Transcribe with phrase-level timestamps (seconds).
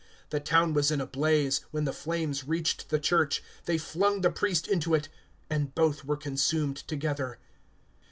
[0.31, 4.31] The town was in a blaze; when the flames reached the church, they flung the
[4.31, 5.09] priest into it,
[5.47, 7.37] and both were consumed together.